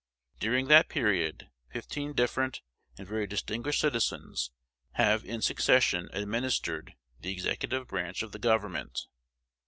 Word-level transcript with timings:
During 0.39 0.67
that 0.67 0.89
period, 0.89 1.51
fifteen 1.71 2.13
different 2.13 2.61
and 2.97 3.07
very 3.07 3.27
distinguished 3.27 3.81
citizens 3.81 4.49
have 4.93 5.23
in 5.23 5.43
succession 5.43 6.09
administered 6.11 6.95
the 7.19 7.31
executive 7.31 7.89
branch 7.89 8.23
of 8.23 8.31
the 8.31 8.39
government. 8.39 9.01